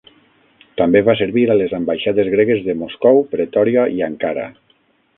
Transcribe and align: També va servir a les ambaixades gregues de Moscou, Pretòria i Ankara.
També 0.81 1.01
va 1.09 1.15
servir 1.19 1.43
a 1.49 1.59
les 1.59 1.77
ambaixades 1.79 2.33
gregues 2.37 2.65
de 2.71 2.77
Moscou, 2.83 3.23
Pretòria 3.37 3.89
i 3.99 4.07
Ankara. 4.13 4.53